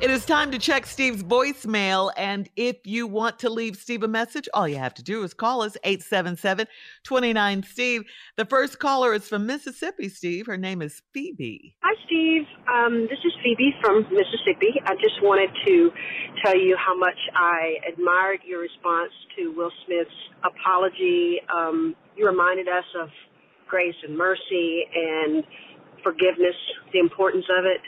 It 0.00 0.12
is 0.12 0.24
time 0.24 0.52
to 0.52 0.60
check 0.60 0.86
Steve's 0.86 1.24
voicemail. 1.24 2.12
And 2.16 2.48
if 2.54 2.76
you 2.84 3.08
want 3.08 3.40
to 3.40 3.50
leave 3.50 3.74
Steve 3.74 4.04
a 4.04 4.08
message, 4.08 4.48
all 4.54 4.68
you 4.68 4.76
have 4.76 4.94
to 4.94 5.02
do 5.02 5.24
is 5.24 5.34
call 5.34 5.60
us 5.60 5.76
877 5.82 6.68
29 7.02 7.62
Steve. 7.64 8.04
The 8.36 8.44
first 8.44 8.78
caller 8.78 9.12
is 9.12 9.28
from 9.28 9.44
Mississippi, 9.46 10.08
Steve. 10.08 10.46
Her 10.46 10.56
name 10.56 10.82
is 10.82 11.02
Phoebe. 11.12 11.74
Hi, 11.82 11.96
Steve. 12.06 12.46
Um, 12.72 13.08
this 13.10 13.18
is 13.24 13.32
Phoebe 13.42 13.74
from 13.80 14.02
Mississippi. 14.12 14.80
I 14.86 14.94
just 14.94 15.20
wanted 15.20 15.50
to 15.66 15.90
tell 16.44 16.56
you 16.56 16.76
how 16.78 16.96
much 16.96 17.18
I 17.34 17.78
admired 17.92 18.38
your 18.46 18.60
response 18.60 19.10
to 19.36 19.52
Will 19.56 19.72
Smith's 19.84 20.10
apology. 20.44 21.40
Um, 21.52 21.96
you 22.16 22.24
reminded 22.24 22.68
us 22.68 22.84
of 23.02 23.08
grace 23.66 23.96
and 24.06 24.16
mercy 24.16 24.84
and 24.94 25.42
forgiveness, 26.04 26.54
the 26.92 27.00
importance 27.00 27.46
of 27.50 27.64
it. 27.64 27.80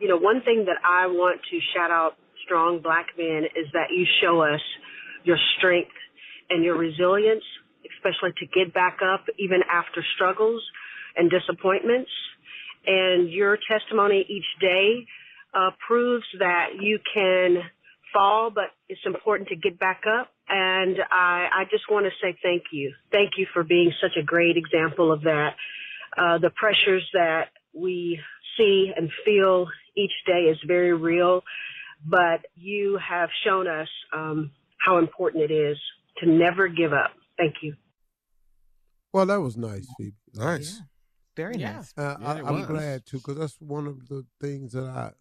You 0.00 0.08
know, 0.08 0.16
one 0.16 0.42
thing 0.42 0.66
that 0.66 0.78
I 0.84 1.06
want 1.06 1.40
to 1.50 1.58
shout 1.74 1.90
out 1.90 2.14
strong 2.44 2.80
black 2.80 3.06
men 3.18 3.44
is 3.56 3.66
that 3.72 3.90
you 3.90 4.06
show 4.22 4.40
us 4.40 4.60
your 5.24 5.38
strength 5.58 5.94
and 6.50 6.64
your 6.64 6.78
resilience, 6.78 7.44
especially 7.96 8.30
to 8.38 8.46
get 8.46 8.72
back 8.72 8.98
up 9.02 9.24
even 9.38 9.60
after 9.70 10.04
struggles 10.14 10.62
and 11.16 11.30
disappointments. 11.30 12.10
And 12.86 13.30
your 13.30 13.58
testimony 13.70 14.24
each 14.28 14.46
day 14.60 15.06
uh, 15.52 15.70
proves 15.86 16.24
that 16.38 16.68
you 16.80 16.98
can 17.12 17.58
fall, 18.12 18.50
but 18.54 18.70
it's 18.88 19.00
important 19.04 19.48
to 19.48 19.56
get 19.56 19.78
back 19.78 20.02
up. 20.08 20.30
And 20.48 20.96
I, 21.10 21.48
I 21.52 21.64
just 21.70 21.90
want 21.90 22.06
to 22.06 22.12
say 22.22 22.38
thank 22.42 22.64
you. 22.72 22.94
Thank 23.12 23.32
you 23.36 23.46
for 23.52 23.64
being 23.64 23.92
such 24.00 24.16
a 24.18 24.24
great 24.24 24.56
example 24.56 25.12
of 25.12 25.22
that. 25.22 25.50
Uh, 26.16 26.38
the 26.38 26.50
pressures 26.50 27.06
that 27.12 27.48
we 27.74 28.18
see 28.58 28.92
and 28.96 29.10
feel 29.24 29.66
each 29.96 30.12
day 30.26 30.42
is 30.50 30.58
very 30.66 30.92
real, 30.92 31.42
but 32.04 32.44
you 32.54 32.98
have 33.08 33.30
shown 33.44 33.66
us 33.66 33.88
um, 34.14 34.50
how 34.84 34.98
important 34.98 35.50
it 35.50 35.52
is 35.52 35.78
to 36.18 36.28
never 36.28 36.68
give 36.68 36.92
up. 36.92 37.12
Thank 37.38 37.54
you. 37.62 37.74
Well, 39.12 39.26
that 39.26 39.40
was 39.40 39.56
nice, 39.56 39.86
Phoebe. 39.96 40.16
Nice. 40.34 40.76
Yeah. 40.78 40.84
Very 41.36 41.56
Yeah. 41.56 41.72
nice. 41.76 41.94
Uh, 41.96 42.16
Yeah, 42.20 42.28
I, 42.28 42.48
I'm 42.48 42.66
glad 42.66 43.06
too, 43.06 43.18
because 43.18 43.38
that's 43.38 43.60
one 43.60 43.86
of 43.86 44.08
the 44.08 44.26
things 44.40 44.72
that 44.72 44.84
I 44.84 45.12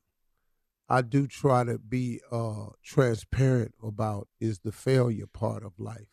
I 0.90 1.02
do 1.02 1.28
try 1.28 1.66
to 1.66 1.78
be 1.78 2.22
uh, 2.32 2.68
transparent 2.82 3.76
about 3.84 4.30
is 4.40 4.60
the 4.60 4.72
failure 4.72 5.28
part 5.28 5.64
of 5.66 5.78
life, 5.78 6.08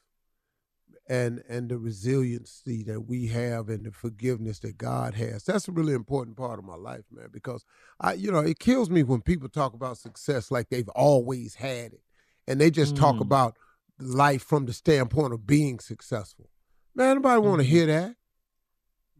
and 1.06 1.42
and 1.48 1.68
the 1.68 1.78
resiliency 1.78 2.82
that 2.84 3.02
we 3.02 3.26
have 3.28 3.68
and 3.68 3.84
the 3.84 3.92
forgiveness 3.92 4.58
that 4.60 4.78
God 4.78 5.14
has. 5.14 5.44
That's 5.44 5.68
a 5.68 5.72
really 5.72 5.92
important 5.92 6.36
part 6.36 6.58
of 6.58 6.64
my 6.64 6.76
life, 6.76 7.04
man. 7.10 7.28
Because 7.32 7.64
I, 8.00 8.14
you 8.14 8.32
know, 8.32 8.38
it 8.38 8.58
kills 8.58 8.88
me 8.88 9.02
when 9.02 9.20
people 9.20 9.48
talk 9.48 9.74
about 9.74 9.98
success 9.98 10.50
like 10.50 10.70
they've 10.70 10.88
always 10.90 11.56
had 11.56 11.92
it, 11.92 12.02
and 12.46 12.60
they 12.60 12.70
just 12.70 12.96
talk 12.96 13.16
Mm. 13.16 13.22
about 13.22 13.56
life 13.98 14.42
from 14.42 14.66
the 14.66 14.72
standpoint 14.72 15.32
of 15.32 15.46
being 15.46 15.78
successful. 15.78 16.48
Man, 16.94 17.16
nobody 17.16 17.40
want 17.40 17.60
to 17.60 17.66
mm-hmm. 17.66 17.76
hear 17.76 17.86
that. 17.86 18.16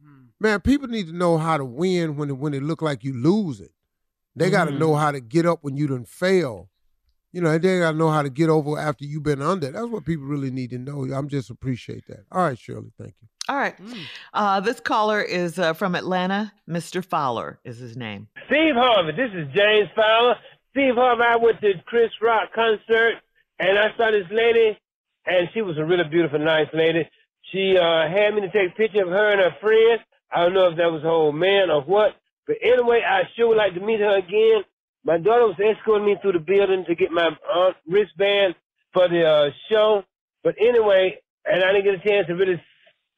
Mm. 0.04 0.26
Man, 0.40 0.60
people 0.60 0.88
need 0.88 1.06
to 1.08 1.12
know 1.12 1.38
how 1.38 1.56
to 1.56 1.64
win 1.64 2.16
when 2.16 2.30
it, 2.30 2.38
when 2.38 2.54
it 2.54 2.62
look 2.62 2.82
like 2.82 3.04
you 3.04 3.12
lose 3.12 3.60
it. 3.60 3.72
They 4.36 4.50
got 4.50 4.64
to 4.64 4.72
know 4.72 4.90
mm. 4.90 4.98
how 4.98 5.12
to 5.12 5.20
get 5.20 5.46
up 5.46 5.60
when 5.62 5.76
you 5.76 5.86
done 5.86 6.04
fail. 6.04 6.70
You 7.34 7.40
know, 7.40 7.58
they 7.58 7.80
got 7.80 7.90
to 7.90 7.98
know 7.98 8.10
how 8.10 8.22
to 8.22 8.30
get 8.30 8.48
over 8.48 8.78
after 8.78 9.04
you've 9.04 9.24
been 9.24 9.42
under. 9.42 9.72
That's 9.72 9.88
what 9.88 10.04
people 10.04 10.24
really 10.24 10.52
need 10.52 10.70
to 10.70 10.78
know. 10.78 11.02
I'm 11.12 11.28
just 11.28 11.50
appreciate 11.50 12.06
that. 12.06 12.24
All 12.30 12.40
right, 12.40 12.56
Shirley, 12.56 12.92
thank 12.96 13.14
you. 13.20 13.28
All 13.48 13.56
right. 13.56 13.74
Uh, 14.32 14.60
this 14.60 14.78
caller 14.78 15.20
is 15.20 15.58
uh, 15.58 15.72
from 15.72 15.96
Atlanta. 15.96 16.52
Mr. 16.70 17.04
Fowler 17.04 17.58
is 17.64 17.78
his 17.78 17.96
name. 17.96 18.28
Steve 18.46 18.76
Harvey, 18.76 19.16
this 19.16 19.32
is 19.34 19.52
James 19.52 19.88
Fowler. 19.96 20.36
Steve 20.70 20.94
Harvey, 20.94 21.24
I 21.26 21.34
went 21.34 21.60
to 21.60 21.72
Chris 21.86 22.10
Rock 22.22 22.52
concert 22.54 23.14
and 23.58 23.80
I 23.80 23.88
saw 23.96 24.12
this 24.12 24.30
lady 24.30 24.78
and 25.26 25.48
she 25.52 25.62
was 25.62 25.76
a 25.76 25.84
really 25.84 26.04
beautiful, 26.08 26.38
nice 26.38 26.68
lady. 26.72 27.08
She 27.50 27.76
uh, 27.76 28.08
had 28.08 28.34
me 28.34 28.42
to 28.42 28.50
take 28.52 28.70
a 28.72 28.76
picture 28.76 29.02
of 29.02 29.08
her 29.08 29.32
and 29.32 29.40
her 29.40 29.56
friends. 29.60 30.02
I 30.30 30.44
don't 30.44 30.54
know 30.54 30.68
if 30.68 30.76
that 30.76 30.92
was 30.92 31.02
her 31.02 31.08
old 31.08 31.34
man 31.34 31.68
or 31.68 31.82
what. 31.82 32.12
But 32.46 32.56
anyway, 32.62 33.02
I 33.04 33.22
sure 33.34 33.48
would 33.48 33.56
like 33.56 33.74
to 33.74 33.80
meet 33.80 33.98
her 33.98 34.18
again. 34.18 34.62
My 35.04 35.18
daughter 35.18 35.46
was 35.46 35.56
escorting 35.60 36.06
me 36.06 36.16
through 36.22 36.32
the 36.32 36.38
building 36.38 36.84
to 36.88 36.94
get 36.94 37.10
my 37.10 37.28
uh, 37.28 37.70
wristband 37.86 38.54
for 38.92 39.08
the 39.08 39.24
uh, 39.24 39.50
show. 39.70 40.02
But 40.42 40.54
anyway, 40.60 41.18
and 41.44 41.62
I 41.62 41.72
didn't 41.72 41.84
get 41.84 42.06
a 42.06 42.08
chance 42.08 42.26
to 42.28 42.34
really 42.34 42.60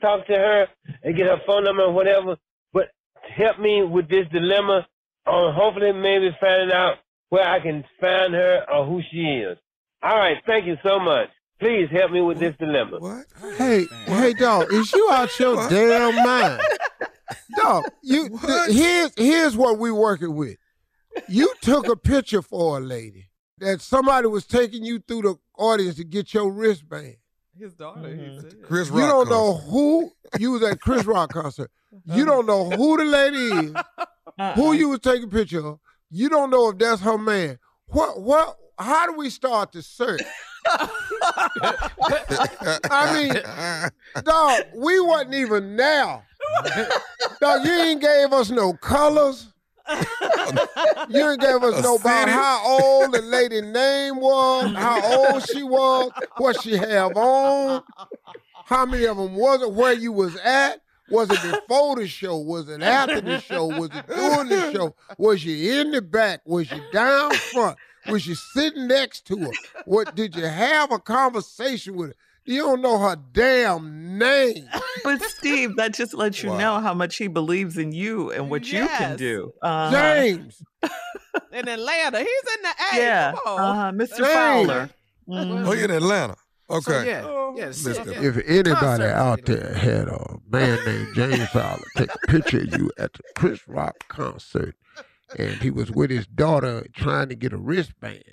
talk 0.01 0.27
to 0.27 0.35
her 0.35 0.67
and 1.03 1.17
get 1.17 1.27
her 1.27 1.41
phone 1.47 1.65
number 1.65 1.85
or 1.85 1.93
whatever. 1.93 2.37
But 2.73 2.89
help 3.37 3.59
me 3.61 3.85
with 3.85 4.09
this 4.09 4.27
dilemma 4.33 4.87
on 5.27 5.55
hopefully 5.55 5.93
maybe 5.93 6.37
finding 6.41 6.73
out 6.73 6.97
where 7.29 7.47
I 7.47 7.61
can 7.61 7.85
find 8.01 8.35
her 8.35 8.65
or 8.73 8.87
who 8.87 9.01
she 9.11 9.19
is. 9.19 9.59
All 10.03 10.17
right, 10.17 10.37
thank 10.47 10.67
you 10.67 10.77
so 10.85 10.99
much. 10.99 11.29
Please 11.59 11.89
help 11.91 12.11
me 12.11 12.21
with 12.21 12.39
this 12.39 12.55
dilemma. 12.59 12.99
What? 12.99 13.25
Hey, 13.57 13.87
hey, 14.07 14.35
dog, 14.35 14.73
is 14.73 14.93
you 14.93 15.09
out 15.11 15.39
your 15.39 15.69
damn 15.69 16.15
mind? 16.17 16.61
Dog, 17.57 17.85
you 18.03 18.29
th- 18.29 18.71
here's 18.71 19.13
here's 19.17 19.57
what 19.57 19.79
we 19.79 19.91
working 19.91 20.35
with. 20.37 20.57
You 21.29 21.53
took 21.61 21.89
a 21.89 21.97
picture 21.97 22.43
for 22.43 22.79
a 22.79 22.81
lady 22.81 23.29
that 23.59 23.81
somebody 23.81 24.27
was 24.27 24.47
taking 24.47 24.85
you 24.85 24.99
through 24.99 25.23
the 25.23 25.37
audience 25.57 25.97
to 25.97 26.05
get 26.05 26.35
your 26.35 26.51
wristband. 26.51 27.17
His 27.59 27.75
daughter. 27.75 28.09
He 28.09 28.15
mm-hmm. 28.15 28.41
said. 28.41 28.63
Chris 28.63 28.91
you 28.91 29.01
don't 29.01 29.31
know 29.31 29.55
who 29.55 30.13
you 30.39 30.53
was 30.53 30.63
at 30.63 30.81
Chris 30.81 31.05
Rock 31.07 31.33
concert. 31.33 31.71
You 32.05 32.25
uh-huh. 32.25 32.25
don't 32.25 32.47
know 32.47 32.69
who 32.71 32.99
the 32.99 33.05
lady 33.05 33.37
is, 33.37 33.71
who 34.55 34.67
uh-uh. 34.67 34.73
you 34.73 34.91
was 34.91 35.01
taking 35.01 35.25
a 35.25 35.29
picture 35.29 35.67
of. 35.67 35.79
You 36.11 36.29
don't 36.29 36.51
know 36.51 36.69
if 36.69 36.79
that's 36.79 37.01
her 37.01 37.17
man. 37.17 37.59
What 37.87 38.21
what 38.21 38.57
how 38.79 39.07
do 39.07 39.17
we 39.17 39.31
start 39.31 39.73
the 39.73 39.83
search? 39.83 40.21
I 42.91 43.13
mean, 43.15 43.33
dog, 44.25 44.63
we 44.77 45.01
wasn't 45.01 45.35
even 45.35 45.77
now. 45.77 46.25
dog, 47.41 47.65
you 47.65 47.73
ain't 47.73 48.03
gave 48.03 48.33
us 48.33 48.51
no 48.51 48.75
colors. 48.75 49.49
You 51.09 51.31
ain't 51.31 51.41
gave 51.41 51.63
us 51.63 51.83
no 51.83 51.97
about 51.97 52.29
how 52.29 52.63
old 52.65 53.13
the 53.13 53.23
lady 53.23 53.61
name 53.61 54.17
was, 54.17 54.75
how 54.75 55.33
old 55.33 55.49
she 55.49 55.63
was, 55.63 56.11
what 56.37 56.61
she 56.63 56.77
have 56.77 57.17
on, 57.17 57.83
how 58.65 58.87
many 58.87 59.05
of 59.05 59.17
them 59.17 59.35
was 59.35 59.63
it, 59.63 59.73
where 59.73 59.93
you 59.93 60.13
was 60.13 60.37
at. 60.37 60.83
Was 61.09 61.31
it 61.31 61.41
before 61.41 61.95
the 61.95 62.09
show? 62.09 62.37
Was 62.39 62.69
it 62.69 62.83
after 62.83 63.21
the 63.21 63.39
show? 63.39 63.67
Was 63.67 63.91
it 63.95 64.09
during 64.09 64.49
the 64.49 64.73
show? 64.73 64.97
Was 65.19 65.45
you 65.45 65.81
in 65.81 65.93
the 65.93 66.03
back? 66.03 66.41
Was 66.45 66.69
you 66.73 66.83
down 66.93 67.33
front? 67.33 67.79
Was 68.09 68.27
you 68.27 68.35
sitting 68.35 68.89
next 68.89 69.25
to 69.29 69.39
her? 69.39 69.51
What 69.85 70.17
did 70.17 70.35
you 70.35 70.47
have 70.47 70.91
a 70.91 70.99
conversation 70.99 71.95
with 71.95 72.09
her? 72.09 72.17
You 72.47 72.63
don't 72.63 72.81
know 72.81 72.99
her 72.99 73.17
damn 73.33 74.19
name. 74.19 74.69
But 75.05 75.23
Steve, 75.23 75.77
that 75.77 75.95
just 75.95 76.15
lets 76.15 76.43
you 76.43 76.49
know 76.49 76.81
how 76.81 76.93
much 76.93 77.17
he 77.17 77.29
believes 77.29 77.79
in 77.79 77.93
you 77.93 78.33
and 78.33 78.51
what 78.51 78.67
you 78.67 78.89
can 78.89 79.17
do. 79.17 79.53
Uh-huh. 79.63 79.91
James. 79.93 80.61
In 81.53 81.69
Atlanta. 81.69 82.19
He's 82.19 82.29
in 82.57 82.63
the 82.63 82.69
A. 82.69 82.99
Yeah, 82.99 83.35
uh-huh. 83.47 83.93
Mr. 83.93 84.17
James. 84.17 84.33
Fowler. 84.33 84.91
Oh, 85.29 85.73
you're 85.73 85.85
in 85.85 85.91
Atlanta. 85.91 86.35
Okay. 86.69 87.07
yeah, 87.07 87.53
yeah, 87.55 87.71
see, 87.71 87.91
Mr. 87.91 88.15
yeah. 88.15 88.29
If 88.29 88.37
anybody 88.49 88.75
Concert. 88.75 89.13
out 89.13 89.45
there 89.45 89.75
had 89.75 90.09
a 90.09 90.39
man 90.49 90.79
named 90.85 91.15
James 91.15 91.49
Fowler 91.51 91.85
take 91.97 92.11
a 92.13 92.27
picture 92.27 92.61
of 92.61 92.77
you 92.77 92.91
at 92.99 93.13
the 93.13 93.23
Chris 93.37 93.69
Rock 93.69 94.09
concert, 94.09 94.75
and 95.39 95.55
he 95.63 95.71
was 95.71 95.91
with 95.93 96.11
his 96.11 96.27
daughter 96.27 96.87
trying 96.95 97.29
to 97.29 97.37
get 97.37 97.53
a 97.53 97.59
wristband, 97.59 98.25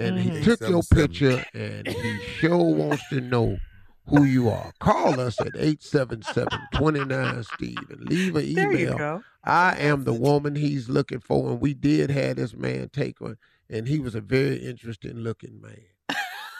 and 0.00 0.18
he 0.18 0.30
Mhm. 0.30 0.44
took 0.44 0.60
your 0.68 0.82
picture, 0.82 1.44
and 1.54 1.86
he 1.86 2.18
sure 2.38 2.74
wants 2.74 3.02
to 3.10 3.20
know 3.20 3.58
who 4.06 4.24
you 4.24 4.48
are. 4.48 4.72
Call 4.80 5.20
us 5.20 5.40
at 5.40 5.54
877-29-STEVE 5.56 7.90
and 7.90 8.08
leave 8.08 8.34
an 8.36 8.54
There 8.54 8.72
you 8.72 8.78
email. 8.86 8.98
go. 8.98 9.22
I 9.44 9.76
am 9.78 10.04
the 10.04 10.12
woman 10.12 10.54
he's 10.56 10.88
looking 10.88 11.20
for, 11.20 11.50
and 11.50 11.60
we 11.60 11.74
did 11.74 12.10
have 12.10 12.36
this 12.36 12.54
man 12.54 12.88
take 12.92 13.20
one, 13.20 13.36
and 13.68 13.86
he 13.88 13.98
was 14.00 14.14
a 14.14 14.20
very 14.20 14.56
interesting 14.56 15.16
looking 15.18 15.60
man. 15.60 15.82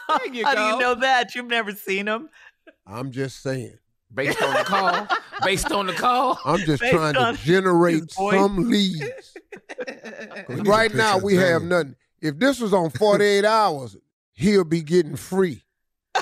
There 0.07 0.33
you 0.33 0.45
How 0.45 0.55
do 0.55 0.61
you 0.61 0.77
know 0.79 0.95
that? 0.95 1.35
You've 1.35 1.47
never 1.47 1.71
seen 1.73 2.07
him. 2.07 2.29
I'm 2.85 3.11
just 3.11 3.41
saying. 3.41 3.77
Based 4.13 4.41
on 4.41 4.53
the 4.53 4.63
call. 4.65 5.07
Based 5.45 5.71
on 5.71 5.87
the 5.87 5.93
call. 5.93 6.37
I'm 6.43 6.59
just 6.59 6.81
Based 6.81 6.93
trying 6.93 7.13
to 7.13 7.31
generate 7.41 8.11
some 8.11 8.69
leads. 8.69 9.33
right 10.49 10.93
now 10.93 11.17
we 11.17 11.35
have 11.35 11.63
nothing. 11.63 11.95
If 12.21 12.37
this 12.37 12.59
was 12.59 12.73
on 12.73 12.91
48 12.91 13.45
hours, 13.45 13.97
he'll 14.33 14.63
be 14.63 14.81
getting 14.81 15.15
free. 15.15 15.63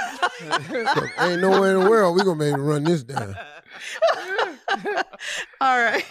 ain't 1.20 1.42
nowhere 1.42 1.76
in 1.76 1.84
the 1.84 1.90
world 1.90 2.16
we 2.16 2.24
gonna 2.24 2.40
be 2.40 2.46
able 2.46 2.58
to 2.58 2.64
run 2.64 2.84
this 2.84 3.04
down. 3.04 3.36
All 5.62 5.78
right. 5.78 6.06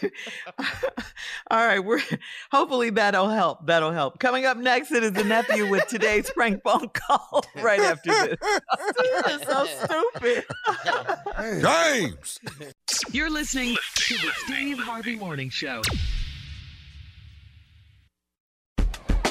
All 1.50 1.66
right. 1.66 1.78
We're 1.78 2.00
hopefully 2.50 2.90
that'll 2.90 3.28
help. 3.28 3.66
That'll 3.66 3.92
help. 3.92 4.18
Coming 4.18 4.46
up 4.46 4.56
next, 4.56 4.90
it 4.92 5.02
is 5.02 5.12
the 5.12 5.24
nephew 5.24 5.68
with 5.70 5.86
today's 5.86 6.30
prank 6.30 6.62
phone 6.62 6.88
call 6.88 7.44
right 7.56 7.80
after 7.80 8.10
this. 8.10 8.36
Steve 8.90 9.40
is 9.40 9.42
so 9.46 9.66
stupid. 9.84 10.44
James. 11.62 12.40
You're 13.12 13.30
listening 13.30 13.76
to 13.94 14.14
the 14.14 14.30
Steve 14.44 14.78
Harvey 14.78 15.16
Morning 15.16 15.50
Show. 15.50 15.82